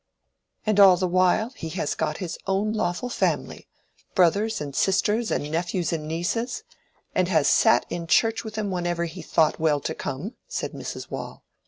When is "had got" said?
1.51-2.17